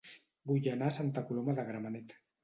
[0.51, 2.17] Vull anar a Santa Coloma de Gramenet